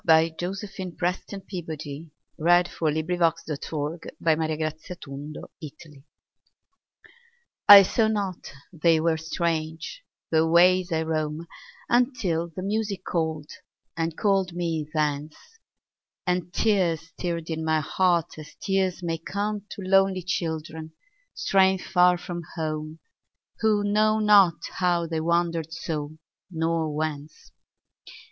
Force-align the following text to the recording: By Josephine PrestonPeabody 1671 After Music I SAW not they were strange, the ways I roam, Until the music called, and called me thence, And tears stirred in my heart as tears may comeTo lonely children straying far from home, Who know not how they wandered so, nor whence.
By 0.03 0.29
Josephine 0.29 0.93
PrestonPeabody 0.93 2.09
1671 2.37 3.99
After 4.59 5.07
Music 5.11 5.75
I 7.69 7.83
SAW 7.83 8.07
not 8.07 8.51
they 8.73 8.99
were 8.99 9.17
strange, 9.17 10.01
the 10.31 10.47
ways 10.47 10.91
I 10.91 11.03
roam, 11.03 11.45
Until 11.87 12.47
the 12.47 12.63
music 12.63 13.03
called, 13.03 13.51
and 13.95 14.17
called 14.17 14.53
me 14.53 14.89
thence, 14.91 15.37
And 16.25 16.51
tears 16.51 17.09
stirred 17.09 17.51
in 17.51 17.63
my 17.63 17.81
heart 17.81 18.39
as 18.39 18.55
tears 18.55 19.03
may 19.03 19.19
comeTo 19.19 19.85
lonely 19.87 20.23
children 20.23 20.93
straying 21.35 21.77
far 21.77 22.17
from 22.17 22.41
home, 22.55 22.97
Who 23.59 23.83
know 23.83 24.17
not 24.17 24.63
how 24.79 25.05
they 25.05 25.21
wandered 25.21 25.71
so, 25.71 26.17
nor 26.49 26.91
whence. 26.91 27.51